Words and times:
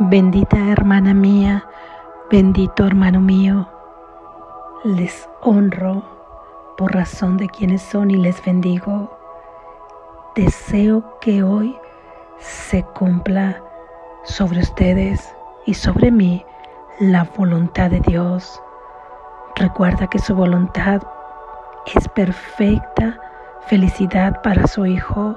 Bendita 0.00 0.56
hermana 0.70 1.12
mía, 1.12 1.66
bendito 2.30 2.86
hermano 2.86 3.20
mío, 3.20 3.68
les 4.84 5.28
honro 5.42 6.04
por 6.76 6.94
razón 6.94 7.36
de 7.36 7.48
quienes 7.48 7.82
son 7.82 8.12
y 8.12 8.16
les 8.16 8.44
bendigo. 8.44 9.10
Deseo 10.36 11.18
que 11.20 11.42
hoy 11.42 11.76
se 12.38 12.84
cumpla 12.84 13.60
sobre 14.22 14.60
ustedes 14.60 15.34
y 15.66 15.74
sobre 15.74 16.12
mí 16.12 16.46
la 17.00 17.24
voluntad 17.36 17.90
de 17.90 17.98
Dios. 17.98 18.62
Recuerda 19.56 20.06
que 20.06 20.20
su 20.20 20.32
voluntad 20.32 21.02
es 21.92 22.06
perfecta 22.10 23.20
felicidad 23.66 24.42
para 24.42 24.64
su 24.68 24.86
Hijo 24.86 25.36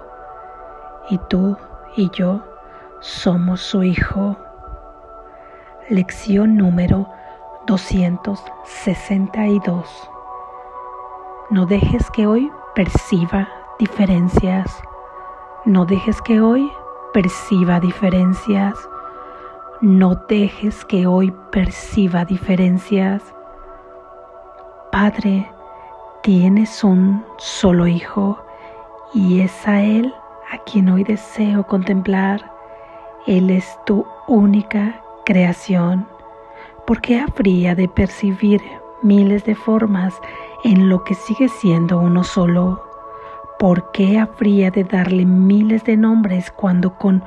y 1.10 1.18
tú 1.30 1.58
y 1.96 2.12
yo 2.12 2.44
somos 3.00 3.60
su 3.62 3.82
Hijo. 3.82 4.38
Lección 5.92 6.56
número 6.56 7.06
262. 7.68 10.10
No 11.50 11.66
dejes 11.66 12.10
que 12.12 12.28
hoy 12.28 12.50
perciba 12.74 13.50
diferencias. 13.78 14.82
No 15.66 15.86
dejes 15.86 16.22
que 16.22 16.40
hoy 16.40 16.72
perciba 17.12 17.82
diferencias. 17.82 18.74
No 19.82 20.16
dejes 20.30 20.86
que 20.86 21.08
hoy 21.08 21.34
perciba 21.52 22.24
diferencias. 22.24 23.22
Padre, 24.94 25.52
tienes 26.24 26.86
un 26.86 27.26
solo 27.38 27.86
hijo 27.86 28.42
y 29.14 29.42
es 29.42 29.68
a 29.68 29.82
Él 29.82 30.16
a 30.54 30.58
quien 30.60 30.88
hoy 30.88 31.04
deseo 31.04 31.68
contemplar. 31.68 32.50
Él 33.28 33.50
es 33.50 33.78
tu 33.86 34.06
única 34.30 35.01
creación, 35.26 36.08
porque 36.86 37.20
habría 37.20 37.76
de 37.76 37.88
percibir 37.88 38.62
miles 39.02 39.46
de 39.46 39.56
formas 39.56 40.20
en 40.64 40.90
lo 40.90 41.04
que 41.04 41.16
sigue 41.16 41.50
siendo 41.50 42.00
uno 42.00 42.24
solo? 42.24 42.84
¿Por 43.60 43.92
qué 43.92 44.20
habría 44.20 44.72
de 44.72 44.84
darle 44.84 45.26
miles 45.26 45.84
de 45.84 45.98
nombres 45.98 46.52
cuando 46.52 46.98
con 46.98 47.24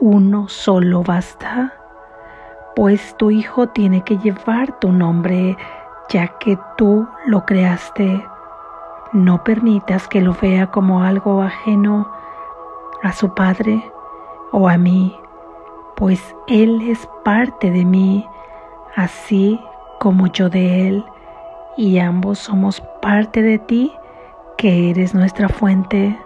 uno 0.00 0.48
solo 0.48 1.02
basta? 1.02 1.72
Pues 2.74 3.16
tu 3.16 3.30
hijo 3.30 3.68
tiene 3.68 4.02
que 4.02 4.18
llevar 4.18 4.78
tu 4.78 4.92
nombre, 4.92 5.56
ya 6.08 6.28
que 6.38 6.58
tú 6.76 7.06
lo 7.26 7.44
creaste. 7.44 8.24
No 9.12 9.42
permitas 9.44 10.06
que 10.08 10.20
lo 10.20 10.34
vea 10.40 10.70
como 10.70 11.02
algo 11.02 11.42
ajeno 11.42 12.10
a 13.02 13.12
su 13.12 13.34
padre 13.34 13.90
o 14.52 14.68
a 14.68 14.76
mí 14.76 15.18
pues 15.96 16.36
Él 16.46 16.82
es 16.88 17.08
parte 17.24 17.70
de 17.70 17.84
mí, 17.84 18.26
así 18.94 19.60
como 19.98 20.26
yo 20.28 20.48
de 20.48 20.88
Él, 20.88 21.04
y 21.76 21.98
ambos 21.98 22.38
somos 22.38 22.82
parte 23.00 23.42
de 23.42 23.58
ti, 23.58 23.92
que 24.58 24.90
eres 24.90 25.14
nuestra 25.14 25.48
fuente. 25.48 26.18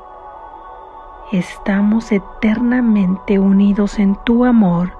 Estamos 1.32 2.10
eternamente 2.10 3.38
unidos 3.38 3.98
en 3.98 4.16
tu 4.24 4.44
amor 4.44 4.92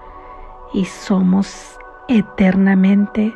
y 0.73 0.85
somos 0.85 1.79
eternamente 2.09 3.35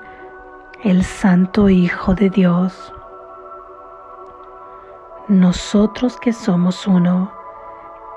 el 0.84 1.02
Santo 1.04 1.68
Hijo 1.68 2.14
de 2.14 2.30
Dios. 2.30 2.92
Nosotros 5.26 6.16
que 6.18 6.32
somos 6.32 6.86
uno, 6.86 7.32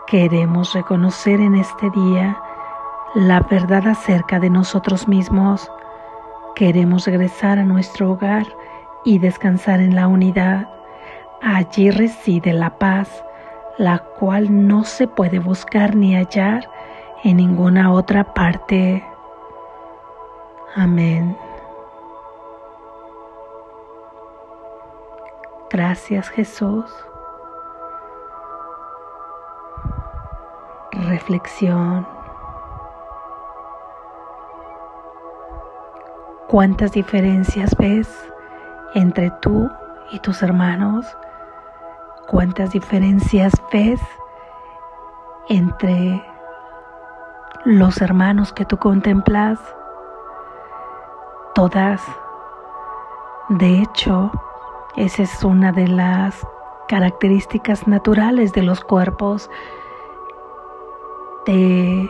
queremos 0.06 0.74
reconocer 0.74 1.40
en 1.40 1.56
este 1.56 1.90
día 1.90 2.38
la 3.16 3.40
verdad 3.42 3.88
acerca 3.88 4.40
de 4.40 4.50
nosotros 4.50 5.08
mismos. 5.08 5.72
Queremos 6.56 7.06
regresar 7.06 7.60
a 7.60 7.64
nuestro 7.64 8.12
hogar 8.12 8.46
y 9.06 9.20
descansar 9.20 9.80
en 9.80 9.96
la 9.96 10.08
unidad. 10.08 10.70
Allí 11.42 11.92
reside 11.92 12.54
la 12.54 12.78
paz, 12.78 13.24
la 13.78 14.00
cual 14.00 14.68
no 14.68 14.84
se 14.84 15.08
puede 15.08 15.40
buscar 15.40 15.96
ni 15.96 16.16
hallar 16.16 16.70
en 17.24 17.38
ninguna 17.38 17.92
otra 17.92 18.34
parte. 18.34 19.04
Amén. 20.76 21.38
Gracias 25.70 26.30
Jesús. 26.30 26.86
Reflexión. 30.92 32.17
¿Cuántas 36.48 36.94
diferencias 36.94 37.76
ves 37.76 38.08
entre 38.94 39.32
tú 39.42 39.70
y 40.12 40.20
tus 40.20 40.42
hermanos? 40.42 41.06
¿Cuántas 42.30 42.72
diferencias 42.72 43.52
ves 43.74 44.00
entre 45.50 46.24
los 47.66 48.00
hermanos 48.00 48.54
que 48.54 48.64
tú 48.64 48.78
contemplas? 48.78 49.60
Todas. 51.54 52.02
De 53.50 53.82
hecho, 53.82 54.32
esa 54.96 55.24
es 55.24 55.44
una 55.44 55.74
de 55.74 55.90
las 55.90 56.48
características 56.88 57.90
naturales 57.90 58.54
de 58.54 58.64
los 58.64 58.80
cuerpos, 58.86 59.50
de 61.46 62.10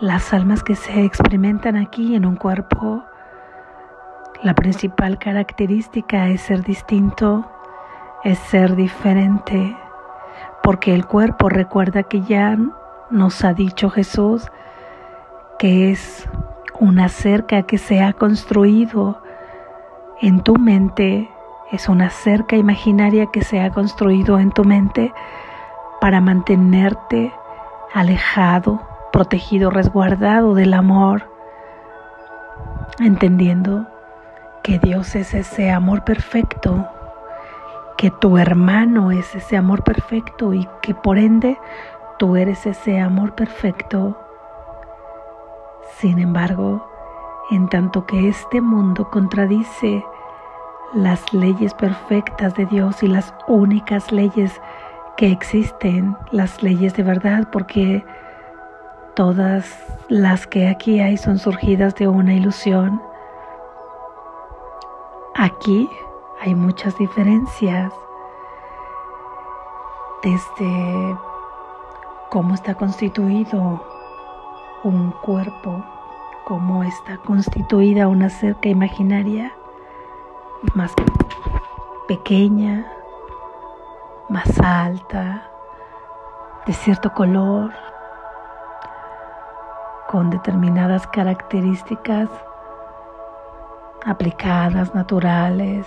las 0.00 0.32
almas 0.32 0.64
que 0.64 0.74
se 0.74 1.04
experimentan 1.04 1.76
aquí 1.76 2.16
en 2.16 2.26
un 2.26 2.34
cuerpo 2.34 3.04
la 4.42 4.54
principal 4.54 5.18
característica 5.18 6.28
es 6.28 6.40
ser 6.40 6.64
distinto, 6.64 7.44
es 8.24 8.38
ser 8.38 8.74
diferente, 8.74 9.76
porque 10.62 10.94
el 10.94 11.06
cuerpo 11.06 11.48
recuerda 11.48 12.02
que 12.02 12.22
ya 12.22 12.58
nos 13.10 13.44
ha 13.44 13.54
dicho 13.54 13.88
Jesús 13.88 14.50
que 15.58 15.92
es 15.92 16.28
una 16.80 17.08
cerca 17.08 17.62
que 17.62 17.78
se 17.78 18.02
ha 18.02 18.14
construido. 18.14 19.22
En 20.20 20.42
tu 20.42 20.56
mente, 20.56 21.30
es 21.70 21.88
una 21.88 22.10
cerca 22.10 22.56
imaginaria 22.56 23.26
que 23.26 23.42
se 23.42 23.60
ha 23.60 23.70
construido 23.70 24.40
en 24.40 24.50
tu 24.50 24.64
mente 24.64 25.12
para 26.00 26.20
mantenerte 26.20 27.32
alejado, 27.94 28.80
protegido, 29.12 29.70
resguardado 29.70 30.54
del 30.54 30.74
amor, 30.74 31.30
entendiendo 32.98 33.86
que 34.62 34.78
Dios 34.78 35.14
es 35.16 35.34
ese 35.34 35.70
amor 35.70 36.04
perfecto, 36.04 36.86
que 37.96 38.10
tu 38.10 38.38
hermano 38.38 39.10
es 39.10 39.34
ese 39.34 39.56
amor 39.56 39.82
perfecto 39.82 40.54
y 40.54 40.68
que 40.80 40.94
por 40.94 41.18
ende 41.18 41.58
tú 42.18 42.36
eres 42.36 42.64
ese 42.66 43.00
amor 43.00 43.34
perfecto. 43.34 44.16
Sin 45.98 46.18
embargo, 46.18 46.88
en 47.50 47.68
tanto 47.68 48.06
que 48.06 48.28
este 48.28 48.60
mundo 48.60 49.10
contradice 49.10 50.04
las 50.94 51.32
leyes 51.32 51.74
perfectas 51.74 52.54
de 52.54 52.66
Dios 52.66 53.02
y 53.02 53.08
las 53.08 53.34
únicas 53.48 54.12
leyes 54.12 54.60
que 55.16 55.30
existen, 55.30 56.16
las 56.30 56.62
leyes 56.62 56.94
de 56.94 57.02
verdad, 57.02 57.48
porque 57.50 58.04
todas 59.14 59.76
las 60.08 60.46
que 60.46 60.68
aquí 60.68 61.00
hay 61.00 61.16
son 61.16 61.38
surgidas 61.38 61.94
de 61.96 62.08
una 62.08 62.34
ilusión, 62.34 63.00
Aquí 65.34 65.88
hay 66.40 66.54
muchas 66.54 66.96
diferencias. 66.98 67.92
Desde 70.22 71.18
cómo 72.28 72.54
está 72.54 72.74
constituido 72.74 73.82
un 74.84 75.10
cuerpo, 75.22 75.82
cómo 76.44 76.84
está 76.84 77.16
constituida 77.18 78.08
una 78.08 78.28
cerca 78.28 78.68
imaginaria 78.68 79.52
más 80.74 80.92
pequeña, 82.06 82.92
más 84.28 84.60
alta, 84.60 85.50
de 86.66 86.74
cierto 86.74 87.10
color, 87.14 87.72
con 90.08 90.28
determinadas 90.28 91.06
características 91.06 92.28
aplicadas, 94.04 94.94
naturales, 94.94 95.86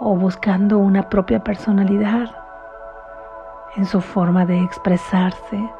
o 0.00 0.16
buscando 0.16 0.78
una 0.78 1.08
propia 1.08 1.44
personalidad 1.44 2.30
en 3.76 3.86
su 3.86 4.00
forma 4.00 4.44
de 4.44 4.60
expresarse, 4.60 5.70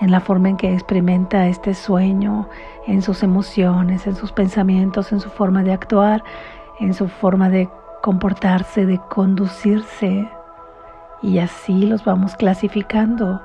en 0.00 0.10
la 0.10 0.20
forma 0.20 0.50
en 0.50 0.56
que 0.56 0.72
experimenta 0.72 1.46
este 1.46 1.74
sueño, 1.74 2.48
en 2.86 3.00
sus 3.02 3.22
emociones, 3.22 4.06
en 4.06 4.14
sus 4.14 4.32
pensamientos, 4.32 5.12
en 5.12 5.20
su 5.20 5.30
forma 5.30 5.62
de 5.62 5.72
actuar, 5.72 6.22
en 6.78 6.92
su 6.92 7.08
forma 7.08 7.48
de 7.48 7.70
comportarse, 8.02 8.84
de 8.84 8.98
conducirse. 9.08 10.28
Y 11.22 11.38
así 11.38 11.86
los 11.86 12.04
vamos 12.04 12.36
clasificando 12.36 13.40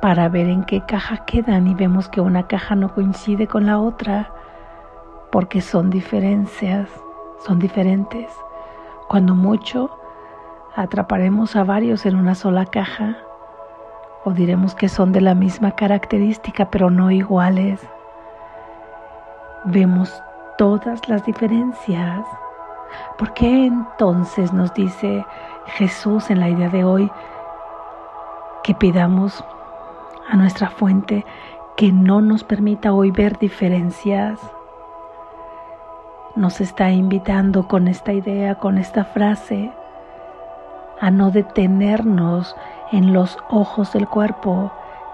para 0.00 0.28
ver 0.28 0.46
en 0.46 0.64
qué 0.64 0.82
caja 0.82 1.24
quedan 1.24 1.66
y 1.66 1.74
vemos 1.74 2.08
que 2.08 2.20
una 2.20 2.46
caja 2.46 2.76
no 2.76 2.94
coincide 2.94 3.48
con 3.48 3.66
la 3.66 3.80
otra 3.80 4.30
porque 5.30 5.60
son 5.60 5.90
diferencias, 5.90 6.88
son 7.44 7.58
diferentes. 7.58 8.30
Cuando 9.08 9.34
mucho 9.34 9.90
atraparemos 10.74 11.56
a 11.56 11.64
varios 11.64 12.06
en 12.06 12.16
una 12.16 12.34
sola 12.34 12.66
caja 12.66 13.16
o 14.24 14.32
diremos 14.32 14.74
que 14.74 14.88
son 14.88 15.12
de 15.12 15.20
la 15.20 15.34
misma 15.34 15.72
característica 15.72 16.70
pero 16.70 16.90
no 16.90 17.10
iguales. 17.10 17.80
Vemos 19.64 20.22
todas 20.58 21.08
las 21.08 21.24
diferencias. 21.24 22.24
¿Por 23.18 23.32
qué 23.34 23.66
entonces 23.66 24.52
nos 24.52 24.72
dice 24.74 25.24
Jesús 25.66 26.30
en 26.30 26.40
la 26.40 26.48
idea 26.48 26.68
de 26.68 26.84
hoy 26.84 27.10
que 28.62 28.74
pidamos 28.74 29.44
a 30.28 30.36
nuestra 30.36 30.70
fuente 30.70 31.24
que 31.76 31.92
no 31.92 32.20
nos 32.20 32.42
permita 32.44 32.92
hoy 32.92 33.10
ver 33.10 33.38
diferencias? 33.38 34.40
Nos 36.36 36.60
está 36.60 36.90
invitando 36.90 37.66
con 37.66 37.88
esta 37.88 38.12
idea, 38.12 38.56
con 38.56 38.76
esta 38.76 39.04
frase, 39.04 39.72
a 41.00 41.10
no 41.10 41.30
detenernos 41.30 42.54
en 42.92 43.14
los 43.14 43.38
ojos 43.48 43.94
del 43.94 44.06
cuerpo 44.06 44.70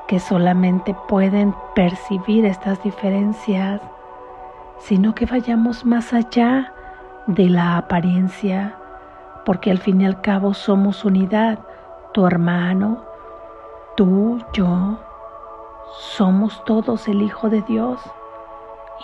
que 0.08 0.18
solamente 0.18 0.96
pueden 1.06 1.54
percibir 1.76 2.44
estas 2.44 2.82
diferencias, 2.82 3.80
sino 4.80 5.14
que 5.14 5.26
vayamos 5.26 5.84
más 5.84 6.12
allá 6.12 6.72
de 7.28 7.48
la 7.48 7.76
apariencia, 7.76 8.74
porque 9.44 9.70
al 9.70 9.78
fin 9.78 10.00
y 10.00 10.06
al 10.06 10.20
cabo 10.22 10.54
somos 10.54 11.04
unidad, 11.04 11.60
tu 12.12 12.26
hermano, 12.26 13.04
tú, 13.96 14.42
yo, 14.52 14.98
somos 16.16 16.64
todos 16.64 17.06
el 17.06 17.22
Hijo 17.22 17.48
de 17.48 17.62
Dios 17.62 18.00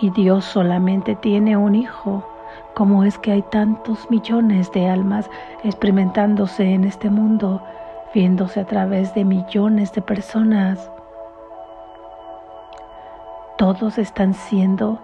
y 0.00 0.10
Dios 0.10 0.44
solamente 0.44 1.14
tiene 1.16 1.56
un 1.56 1.74
Hijo. 1.74 2.24
¿Cómo 2.74 3.04
es 3.04 3.18
que 3.18 3.32
hay 3.32 3.42
tantos 3.42 4.10
millones 4.10 4.70
de 4.72 4.88
almas 4.88 5.28
experimentándose 5.64 6.72
en 6.72 6.84
este 6.84 7.10
mundo, 7.10 7.60
viéndose 8.14 8.60
a 8.60 8.66
través 8.66 9.14
de 9.14 9.24
millones 9.24 9.92
de 9.92 10.02
personas? 10.02 10.90
Todos 13.56 13.98
están 13.98 14.34
siendo 14.34 15.00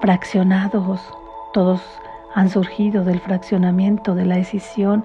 fraccionados, 0.00 1.00
todos 1.52 1.80
han 2.34 2.48
surgido 2.48 3.04
del 3.04 3.20
fraccionamiento, 3.20 4.14
de 4.14 4.24
la 4.24 4.36
decisión 4.36 5.04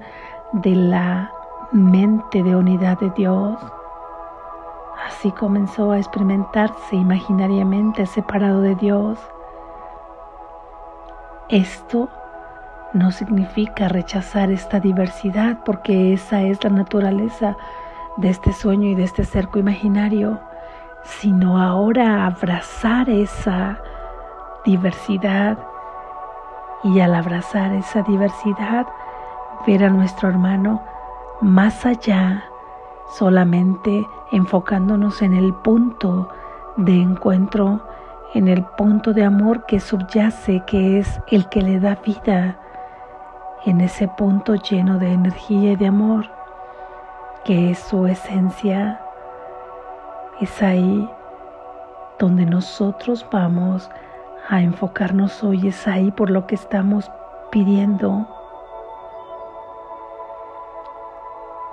de 0.54 0.76
la 0.76 1.32
mente 1.72 2.42
de 2.42 2.56
unidad 2.56 2.98
de 3.00 3.12
Dios. 3.12 3.60
Así 5.08 5.32
comenzó 5.32 5.92
a 5.92 6.00
experimentarse 6.00 6.98
imaginariamente 6.98 8.06
separado 8.06 8.60
de 8.62 8.76
Dios. 8.76 9.18
Esto 11.48 12.10
no 12.92 13.12
significa 13.12 13.88
rechazar 13.88 14.52
esta 14.52 14.82
diversidad 14.82 15.60
porque 15.64 16.12
esa 16.12 16.42
es 16.42 16.62
la 16.62 16.72
naturaleza 16.72 17.56
de 18.18 18.30
este 18.30 18.52
sueño 18.52 18.90
y 18.90 18.96
de 18.96 19.06
este 19.06 19.24
cerco 19.24 19.60
imaginario, 19.60 20.42
sino 21.04 21.58
ahora 21.58 22.26
abrazar 22.26 23.10
esa 23.10 23.80
diversidad 24.66 25.58
y 26.84 27.00
al 27.00 27.16
abrazar 27.16 27.72
esa 27.72 28.02
diversidad 28.02 28.86
ver 29.66 29.86
a 29.86 29.90
nuestro 29.90 30.28
hermano 30.28 30.82
más 31.40 31.86
allá, 31.86 32.44
solamente 33.10 34.08
enfocándonos 34.32 35.22
en 35.22 35.34
el 35.34 35.54
punto 35.54 36.30
de 36.78 37.02
encuentro, 37.02 37.82
en 38.34 38.48
el 38.48 38.64
punto 38.64 39.14
de 39.14 39.24
amor 39.24 39.66
que 39.66 39.80
subyace, 39.80 40.64
que 40.68 41.00
es 41.00 41.20
el 41.28 41.48
que 41.50 41.62
le 41.62 41.80
da 41.80 41.96
vida, 41.96 42.60
en 43.66 43.82
ese 43.82 44.08
punto 44.08 44.56
lleno 44.56 45.00
de 45.00 45.12
energía 45.12 45.72
y 45.72 45.76
de 45.76 45.88
amor, 45.88 46.26
que 47.44 47.72
es 47.72 47.80
su 47.80 48.06
esencia. 48.06 49.02
Es 50.40 50.62
ahí 50.62 51.10
donde 52.20 52.46
nosotros 52.46 53.26
vamos 53.32 53.90
a 54.50 54.62
enfocarnos 54.62 55.44
hoy, 55.44 55.68
es 55.68 55.88
ahí 55.88 56.12
por 56.12 56.30
lo 56.30 56.48
que 56.48 56.56
estamos 56.56 57.12
pidiendo 57.52 58.28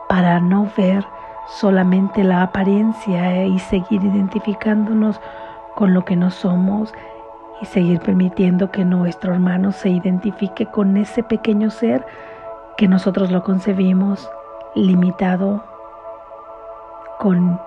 para 0.08 0.38
no 0.40 0.70
ver 0.76 1.04
solamente 1.46 2.24
la 2.24 2.42
apariencia 2.42 3.44
y 3.44 3.58
seguir 3.58 4.02
identificándonos 4.04 5.20
con 5.74 5.94
lo 5.94 6.04
que 6.04 6.16
no 6.16 6.30
somos 6.30 6.92
y 7.60 7.66
seguir 7.66 8.00
permitiendo 8.00 8.70
que 8.70 8.84
nuestro 8.84 9.32
hermano 9.32 9.72
se 9.72 9.90
identifique 9.90 10.66
con 10.66 10.96
ese 10.96 11.22
pequeño 11.22 11.70
ser 11.70 12.06
que 12.76 12.88
nosotros 12.88 13.30
lo 13.30 13.42
concebimos 13.42 14.28
limitado 14.74 15.62
con 17.18 17.60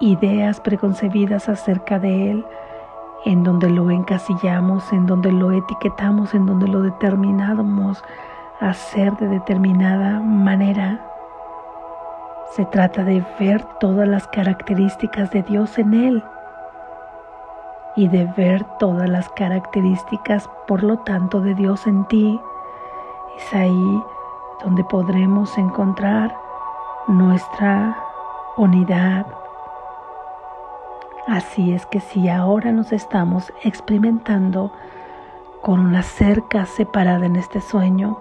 ideas 0.00 0.60
preconcebidas 0.60 1.48
acerca 1.48 1.98
de 1.98 2.30
él, 2.30 2.46
en 3.24 3.42
donde 3.42 3.70
lo 3.70 3.90
encasillamos, 3.90 4.92
en 4.92 5.06
donde 5.06 5.32
lo 5.32 5.50
etiquetamos, 5.50 6.34
en 6.34 6.44
donde 6.44 6.68
lo 6.68 6.82
determinamos 6.82 8.04
a 8.60 8.74
ser 8.74 9.16
de 9.16 9.28
determinada 9.28 10.20
manera. 10.20 11.13
Se 12.52 12.64
trata 12.66 13.02
de 13.02 13.24
ver 13.40 13.64
todas 13.80 14.06
las 14.06 14.28
características 14.28 15.30
de 15.30 15.42
Dios 15.42 15.76
en 15.78 15.94
Él 15.94 16.24
y 17.96 18.08
de 18.08 18.26
ver 18.36 18.64
todas 18.78 19.08
las 19.08 19.28
características, 19.30 20.48
por 20.66 20.82
lo 20.82 20.98
tanto, 20.98 21.40
de 21.40 21.54
Dios 21.54 21.86
en 21.86 22.04
ti. 22.06 22.40
Es 23.36 23.54
ahí 23.54 24.02
donde 24.62 24.84
podremos 24.84 25.56
encontrar 25.58 26.36
nuestra 27.08 27.96
unidad. 28.56 29.26
Así 31.26 31.72
es 31.72 31.86
que 31.86 32.00
si 32.00 32.28
ahora 32.28 32.70
nos 32.70 32.92
estamos 32.92 33.52
experimentando 33.62 34.70
con 35.62 35.80
una 35.80 36.02
cerca 36.02 36.66
separada 36.66 37.26
en 37.26 37.36
este 37.36 37.60
sueño, 37.60 38.20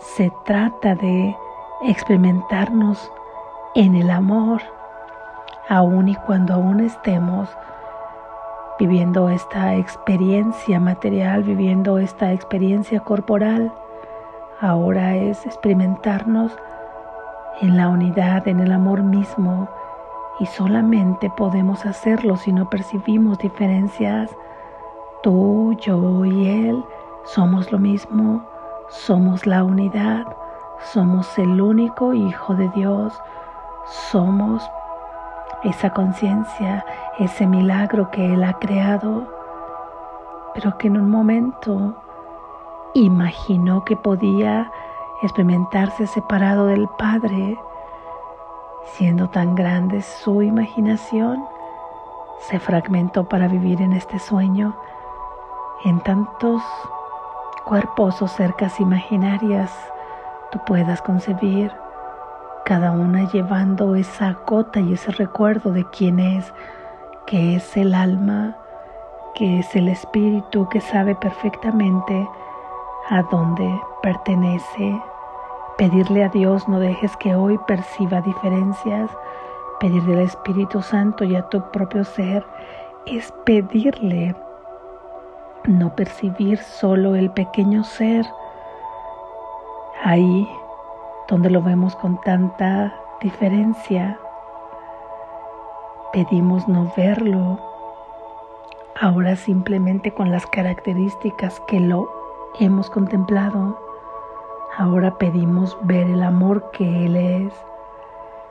se 0.00 0.32
trata 0.44 0.94
de 0.94 1.36
experimentarnos 1.82 3.12
en 3.74 3.94
el 3.94 4.10
amor, 4.10 4.62
aun 5.68 6.08
y 6.08 6.16
cuando 6.16 6.54
aún 6.54 6.80
estemos 6.80 7.48
viviendo 8.78 9.28
esta 9.28 9.76
experiencia 9.76 10.80
material, 10.80 11.44
viviendo 11.44 11.98
esta 11.98 12.32
experiencia 12.32 13.00
corporal, 13.00 13.72
ahora 14.60 15.16
es 15.16 15.46
experimentarnos 15.46 16.56
en 17.60 17.76
la 17.76 17.88
unidad, 17.88 18.48
en 18.48 18.60
el 18.60 18.72
amor 18.72 19.02
mismo, 19.02 19.68
y 20.40 20.46
solamente 20.46 21.30
podemos 21.36 21.84
hacerlo 21.84 22.36
si 22.36 22.52
no 22.52 22.70
percibimos 22.70 23.38
diferencias. 23.38 24.34
Tú, 25.22 25.76
yo 25.78 26.24
y 26.24 26.48
Él 26.48 26.84
somos 27.24 27.70
lo 27.70 27.78
mismo, 27.78 28.42
somos 28.88 29.46
la 29.46 29.62
unidad, 29.62 30.26
somos 30.92 31.38
el 31.38 31.60
único 31.60 32.14
Hijo 32.14 32.54
de 32.54 32.68
Dios, 32.70 33.12
somos 33.90 34.68
esa 35.64 35.90
conciencia, 35.90 36.84
ese 37.18 37.46
milagro 37.46 38.10
que 38.10 38.32
Él 38.32 38.44
ha 38.44 38.54
creado, 38.54 39.26
pero 40.54 40.78
que 40.78 40.86
en 40.86 40.96
un 40.96 41.10
momento 41.10 41.96
imaginó 42.94 43.84
que 43.84 43.96
podía 43.96 44.70
experimentarse 45.22 46.06
separado 46.06 46.66
del 46.66 46.88
Padre, 46.98 47.58
siendo 48.84 49.28
tan 49.28 49.54
grande 49.54 50.02
su 50.02 50.42
imaginación, 50.42 51.44
se 52.40 52.58
fragmentó 52.58 53.28
para 53.28 53.48
vivir 53.48 53.82
en 53.82 53.92
este 53.92 54.18
sueño 54.18 54.74
en 55.84 56.00
tantos 56.00 56.62
cuerpos 57.64 58.22
o 58.22 58.28
cercas 58.28 58.80
imaginarias 58.80 59.70
tú 60.50 60.58
puedas 60.66 61.02
concebir 61.02 61.72
cada 62.64 62.92
una 62.92 63.30
llevando 63.30 63.94
esa 63.94 64.36
gota 64.46 64.80
y 64.80 64.92
ese 64.92 65.10
recuerdo 65.12 65.72
de 65.72 65.84
quién 65.90 66.20
es, 66.20 66.52
que 67.26 67.56
es 67.56 67.76
el 67.76 67.94
alma, 67.94 68.56
que 69.34 69.60
es 69.60 69.76
el 69.76 69.88
espíritu 69.88 70.68
que 70.68 70.80
sabe 70.80 71.14
perfectamente 71.14 72.28
a 73.08 73.22
dónde 73.22 73.68
pertenece. 74.02 75.00
Pedirle 75.78 76.24
a 76.24 76.28
Dios, 76.28 76.68
no 76.68 76.78
dejes 76.78 77.16
que 77.16 77.34
hoy 77.34 77.58
perciba 77.66 78.20
diferencias. 78.20 79.10
Pedirle 79.80 80.14
al 80.14 80.20
Espíritu 80.20 80.82
Santo 80.82 81.24
y 81.24 81.36
a 81.36 81.48
tu 81.48 81.62
propio 81.70 82.04
ser 82.04 82.44
es 83.06 83.32
pedirle 83.44 84.36
no 85.64 85.94
percibir 85.94 86.58
solo 86.58 87.14
el 87.14 87.30
pequeño 87.30 87.84
ser. 87.84 88.26
Ahí 90.04 90.48
donde 91.30 91.48
lo 91.48 91.62
vemos 91.62 91.94
con 91.94 92.20
tanta 92.20 92.92
diferencia, 93.20 94.18
pedimos 96.12 96.66
no 96.66 96.92
verlo, 96.96 97.60
ahora 99.00 99.36
simplemente 99.36 100.12
con 100.12 100.32
las 100.32 100.44
características 100.46 101.60
que 101.68 101.78
lo 101.78 102.10
hemos 102.58 102.90
contemplado, 102.90 103.78
ahora 104.76 105.16
pedimos 105.18 105.78
ver 105.82 106.08
el 106.08 106.24
amor 106.24 106.72
que 106.72 107.06
Él 107.06 107.14
es, 107.14 107.54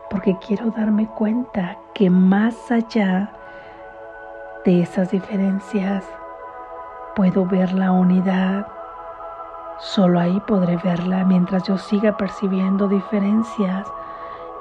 porque 0.09 0.38
quiero 0.38 0.71
darme 0.71 1.05
cuenta 1.07 1.77
que 1.93 2.09
más 2.09 2.71
allá 2.71 3.33
de 4.63 4.83
esas 4.83 5.12
diferencias 5.12 6.05
puedo 7.13 7.45
ver 7.45 7.74
la 7.74 7.91
unidad. 7.91 8.78
Solo 9.79 10.19
ahí 10.19 10.41
podré 10.41 10.75
verla 10.77 11.24
mientras 11.24 11.63
yo 11.63 11.77
siga 11.77 12.17
percibiendo 12.17 12.89
diferencias, 12.89 13.88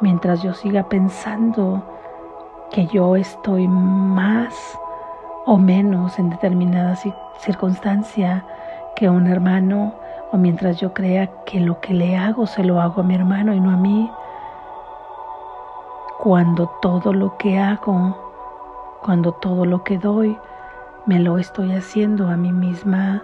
mientras 0.01 0.43
yo 0.43 0.55
siga 0.55 0.89
pensando 0.89 1.83
que 2.71 2.87
yo 2.87 3.17
estoy 3.17 3.67
más 3.67 4.55
o 5.45 5.57
menos 5.59 6.17
en 6.21 6.31
determinada 6.31 6.95
circunstancia 7.41 8.47
que 8.95 9.09
un 9.09 9.27
hermano, 9.27 9.93
o 10.31 10.37
mientras 10.37 10.79
yo 10.79 10.95
crea 10.95 11.27
que 11.45 11.59
lo 11.59 11.81
que 11.81 11.95
le 11.95 12.17
hago 12.17 12.47
se 12.47 12.63
lo 12.63 12.81
hago 12.81 13.01
a 13.01 13.05
mi 13.05 13.17
hermano 13.17 13.53
y 13.53 13.61
no 13.61 13.71
a 13.73 13.77
mí, 13.77 14.09
cuando 16.21 16.69
todo 16.81 17.13
lo 17.13 17.37
que 17.39 17.59
hago, 17.59 18.17
cuando 19.03 19.33
todo 19.33 19.65
lo 19.65 19.83
que 19.83 19.99
doy, 19.99 20.39
me 21.07 21.19
lo 21.19 21.39
estoy 21.39 21.73
haciendo 21.73 22.29
a 22.29 22.37
mí 22.37 22.53
misma. 22.53 23.23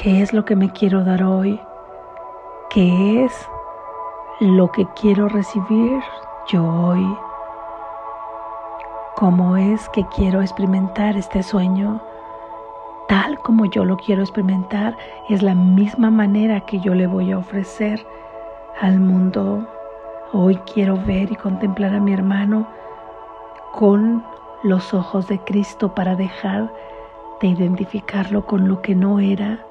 ¿Qué 0.00 0.22
es 0.22 0.32
lo 0.32 0.44
que 0.44 0.54
me 0.54 0.70
quiero 0.70 1.02
dar 1.02 1.24
hoy? 1.24 1.60
¿Qué 2.70 3.24
es 3.24 3.32
lo 4.38 4.70
que 4.70 4.86
quiero 4.94 5.28
recibir 5.28 6.00
yo 6.46 6.64
hoy? 6.64 7.04
¿Cómo 9.16 9.56
es 9.56 9.88
que 9.88 10.06
quiero 10.14 10.40
experimentar 10.40 11.16
este 11.16 11.42
sueño? 11.42 12.00
Tal 13.08 13.40
como 13.40 13.64
yo 13.64 13.84
lo 13.84 13.96
quiero 13.96 14.22
experimentar, 14.22 14.96
es 15.30 15.42
la 15.42 15.56
misma 15.56 16.12
manera 16.12 16.60
que 16.60 16.78
yo 16.78 16.94
le 16.94 17.08
voy 17.08 17.32
a 17.32 17.38
ofrecer 17.38 18.06
al 18.80 19.00
mundo. 19.00 19.66
Hoy 20.32 20.54
quiero 20.72 20.96
ver 21.08 21.32
y 21.32 21.34
contemplar 21.34 21.92
a 21.92 22.00
mi 22.00 22.12
hermano 22.12 22.68
con 23.72 24.22
los 24.62 24.94
ojos 24.94 25.26
de 25.26 25.40
Cristo 25.40 25.92
para 25.92 26.14
dejar 26.14 26.72
de 27.40 27.48
identificarlo 27.48 28.46
con 28.46 28.68
lo 28.68 28.80
que 28.80 28.94
no 28.94 29.18
era, 29.18 29.64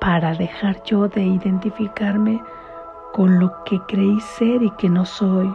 para 0.00 0.34
dejar 0.34 0.82
yo 0.84 1.08
de 1.08 1.22
identificarme 1.22 2.42
con 3.12 3.38
lo 3.38 3.64
que 3.64 3.80
creí 3.86 4.20
ser 4.20 4.62
y 4.62 4.70
que 4.72 4.88
no 4.88 5.04
soy, 5.04 5.54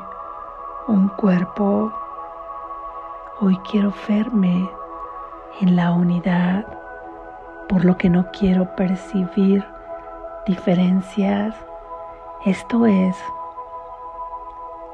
un 0.88 1.08
cuerpo. 1.10 1.92
Hoy 3.42 3.58
quiero 3.70 3.94
verme 4.08 4.70
en 5.62 5.76
la 5.76 5.92
unidad, 5.92 6.66
por 7.68 7.84
lo 7.84 7.98
que 7.98 8.10
no 8.10 8.28
quiero 8.32 8.76
percibir 8.76 9.66
diferencias. 10.46 11.56
Esto 12.46 12.86
es 12.86 13.16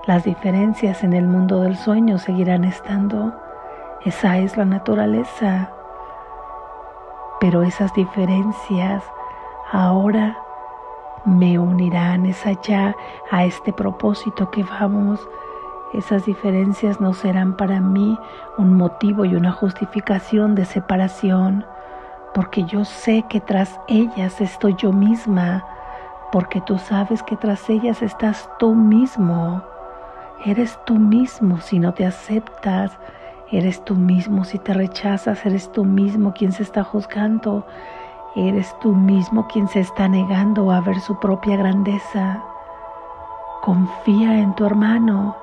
las 0.08 0.24
diferencias 0.24 1.04
en 1.04 1.14
el 1.14 1.28
mundo 1.28 1.62
del 1.62 1.78
sueño 1.78 2.18
seguirán 2.18 2.64
estando. 2.64 3.34
Esa 4.04 4.40
es 4.40 4.58
la 4.58 4.66
naturaleza. 4.66 5.70
Pero 7.40 7.62
esas 7.62 7.94
diferencias 7.94 9.04
ahora 9.72 10.38
me 11.26 11.58
unirán, 11.58 12.26
es 12.26 12.46
allá 12.46 12.96
a 13.32 13.46
este 13.46 13.72
propósito 13.72 14.50
que 14.52 14.64
vamos. 14.64 15.28
Esas 15.94 16.26
diferencias 16.26 17.00
no 17.02 17.14
serán 17.14 17.56
para 17.58 17.80
mí 17.80 18.18
un 18.58 18.76
motivo 18.76 19.26
y 19.26 19.36
una 19.36 19.52
justificación 19.52 20.56
de 20.56 20.66
separación, 20.66 21.66
porque 22.34 22.64
yo 22.64 22.86
sé 22.86 23.26
que 23.30 23.42
tras 23.42 23.80
ellas 23.88 24.40
estoy 24.42 24.76
yo 24.78 24.94
misma, 24.94 25.66
porque 26.32 26.62
tú 26.62 26.78
sabes 26.78 27.24
que 27.24 27.36
tras 27.36 27.70
ellas 27.70 28.02
estás 28.02 28.50
tú 28.58 28.74
mismo. 28.74 29.62
Eres 30.46 30.80
tú 30.86 30.96
mismo 30.96 31.60
si 31.60 31.78
no 31.78 31.94
te 31.94 32.06
aceptas, 32.06 32.98
eres 33.52 33.84
tú 33.84 33.96
mismo 33.96 34.46
si 34.46 34.58
te 34.58 34.74
rechazas, 34.74 35.46
eres 35.46 35.72
tú 35.72 35.84
mismo 35.84 36.34
quien 36.34 36.54
se 36.54 36.64
está 36.64 36.84
juzgando, 36.84 37.66
eres 38.36 38.78
tú 38.80 38.94
mismo 38.94 39.48
quien 39.48 39.68
se 39.68 39.80
está 39.80 40.08
negando 40.08 40.72
a 40.72 40.82
ver 40.82 41.00
su 41.00 41.20
propia 41.20 41.58
grandeza. 41.58 42.42
Confía 43.62 44.40
en 44.40 44.56
tu 44.56 44.66
hermano, 44.66 45.36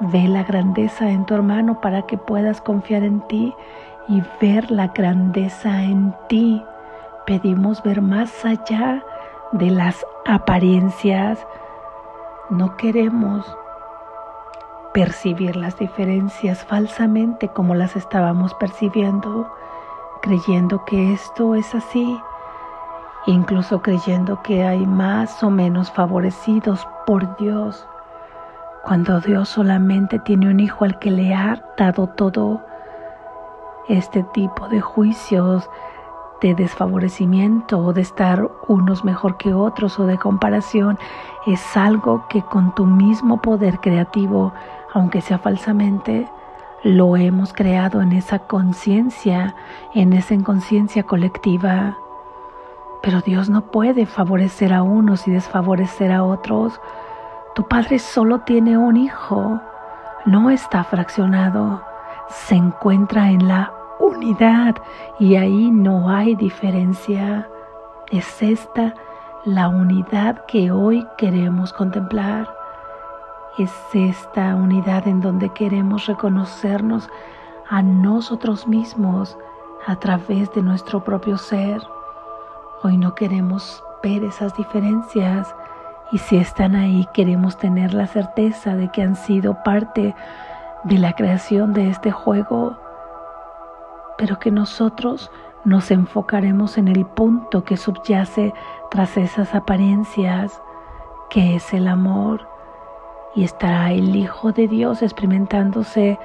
ve 0.00 0.28
la 0.28 0.42
grandeza 0.42 1.10
en 1.10 1.24
tu 1.24 1.34
hermano 1.34 1.80
para 1.80 2.02
que 2.02 2.18
puedas 2.18 2.60
confiar 2.60 3.02
en 3.04 3.20
ti 3.28 3.54
y 4.08 4.22
ver 4.40 4.70
la 4.70 4.88
grandeza 4.88 5.82
en 5.82 6.14
ti. 6.28 6.62
Pedimos 7.26 7.82
ver 7.82 8.02
más 8.02 8.44
allá 8.44 9.04
de 9.52 9.70
las 9.70 10.04
apariencias. 10.26 11.46
No 12.50 12.76
queremos 12.76 13.46
percibir 14.92 15.56
las 15.56 15.78
diferencias 15.78 16.64
falsamente 16.64 17.48
como 17.48 17.74
las 17.74 17.96
estábamos 17.96 18.52
percibiendo, 18.54 19.50
creyendo 20.20 20.84
que 20.84 21.12
esto 21.14 21.54
es 21.54 21.74
así, 21.74 22.20
incluso 23.26 23.82
creyendo 23.82 24.42
que 24.42 24.64
hay 24.64 24.86
más 24.86 25.42
o 25.42 25.50
menos 25.50 25.90
favorecidos 25.90 26.86
por 27.06 27.36
Dios, 27.36 27.86
cuando 28.84 29.20
Dios 29.20 29.48
solamente 29.48 30.18
tiene 30.18 30.48
un 30.48 30.60
hijo 30.60 30.84
al 30.84 30.98
que 30.98 31.10
le 31.10 31.34
ha 31.34 31.62
dado 31.78 32.08
todo. 32.08 32.60
Este 33.88 34.22
tipo 34.32 34.68
de 34.68 34.80
juicios 34.80 35.68
de 36.40 36.54
desfavorecimiento 36.54 37.78
o 37.78 37.92
de 37.92 38.00
estar 38.00 38.50
unos 38.66 39.04
mejor 39.04 39.36
que 39.36 39.54
otros 39.54 40.00
o 40.00 40.06
de 40.06 40.18
comparación 40.18 40.98
es 41.46 41.76
algo 41.76 42.26
que 42.28 42.42
con 42.42 42.74
tu 42.74 42.84
mismo 42.84 43.40
poder 43.40 43.78
creativo 43.78 44.52
aunque 44.92 45.20
sea 45.20 45.38
falsamente, 45.38 46.28
lo 46.82 47.16
hemos 47.16 47.52
creado 47.52 48.02
en 48.02 48.12
esa 48.12 48.40
conciencia, 48.40 49.54
en 49.94 50.12
esa 50.12 50.34
inconsciencia 50.34 51.04
colectiva. 51.04 51.96
Pero 53.02 53.20
Dios 53.20 53.50
no 53.50 53.62
puede 53.62 54.06
favorecer 54.06 54.72
a 54.72 54.82
unos 54.82 55.26
y 55.26 55.32
desfavorecer 55.32 56.12
a 56.12 56.24
otros. 56.24 56.80
Tu 57.54 57.66
Padre 57.68 57.98
solo 57.98 58.40
tiene 58.40 58.78
un 58.78 58.96
hijo, 58.96 59.60
no 60.24 60.50
está 60.50 60.84
fraccionado, 60.84 61.82
se 62.28 62.54
encuentra 62.54 63.30
en 63.30 63.48
la 63.48 63.72
unidad 63.98 64.76
y 65.18 65.36
ahí 65.36 65.70
no 65.70 66.08
hay 66.08 66.34
diferencia. 66.36 67.48
Es 68.10 68.42
esta 68.42 68.94
la 69.44 69.68
unidad 69.68 70.44
que 70.46 70.70
hoy 70.70 71.06
queremos 71.18 71.72
contemplar 71.72 72.62
es 73.58 73.70
esta 73.92 74.54
unidad 74.54 75.06
en 75.06 75.20
donde 75.20 75.50
queremos 75.50 76.06
reconocernos 76.06 77.10
a 77.68 77.82
nosotros 77.82 78.66
mismos 78.66 79.36
a 79.86 79.96
través 79.96 80.50
de 80.54 80.62
nuestro 80.62 81.04
propio 81.04 81.36
ser. 81.36 81.82
Hoy 82.84 82.96
no 82.96 83.14
queremos 83.14 83.84
ver 84.02 84.24
esas 84.24 84.56
diferencias 84.56 85.54
y 86.10 86.18
si 86.18 86.36
están 86.36 86.74
ahí 86.74 87.06
queremos 87.14 87.56
tener 87.56 87.94
la 87.94 88.08
certeza 88.08 88.74
de 88.74 88.88
que 88.88 89.02
han 89.02 89.14
sido 89.14 89.62
parte 89.62 90.16
de 90.82 90.98
la 90.98 91.12
creación 91.12 91.74
de 91.74 91.88
este 91.88 92.10
juego, 92.10 92.76
pero 94.18 94.40
que 94.40 94.50
nosotros 94.50 95.30
nos 95.64 95.92
enfocaremos 95.92 96.76
en 96.76 96.88
el 96.88 97.06
punto 97.06 97.62
que 97.62 97.76
subyace 97.76 98.52
tras 98.90 99.16
esas 99.16 99.54
apariencias, 99.54 100.60
que 101.30 101.54
es 101.54 101.72
el 101.72 101.86
amor. 101.86 102.48
Y 103.36 103.44
estará 103.44 103.92
el 103.92 104.16
Hijo 104.16 104.50
de 104.50 104.66
Dios 104.66 105.02
experimentándose 105.02 106.18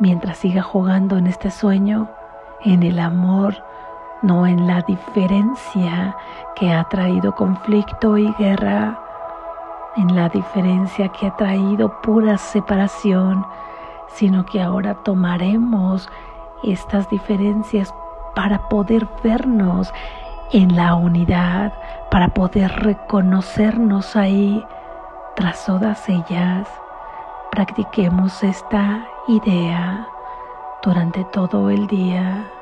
mientras 0.00 0.38
siga 0.38 0.62
jugando 0.62 1.18
en 1.18 1.28
este 1.28 1.52
sueño, 1.52 2.10
en 2.64 2.82
el 2.82 2.98
amor, 2.98 3.62
no 4.22 4.46
en 4.46 4.66
la 4.66 4.82
diferencia 4.82 6.16
que 6.54 6.72
ha 6.72 6.84
traído 6.84 7.34
conflicto 7.34 8.16
y 8.16 8.32
guerra, 8.38 8.98
en 9.96 10.14
la 10.14 10.28
diferencia 10.28 11.08
que 11.08 11.26
ha 11.26 11.36
traído 11.36 12.00
pura 12.00 12.38
separación, 12.38 13.44
sino 14.08 14.44
que 14.46 14.62
ahora 14.62 14.94
tomaremos 14.94 16.08
estas 16.62 17.08
diferencias 17.10 17.92
para 18.34 18.68
poder 18.68 19.08
vernos 19.22 19.92
en 20.52 20.76
la 20.76 20.94
unidad, 20.94 21.72
para 22.10 22.28
poder 22.28 22.70
reconocernos 22.82 24.16
ahí 24.16 24.64
tras 25.34 25.64
todas 25.64 26.08
ellas, 26.08 26.68
practiquemos 27.50 28.42
esta 28.42 29.06
idea 29.28 30.06
durante 30.82 31.24
todo 31.24 31.70
el 31.70 31.86
día. 31.86 32.61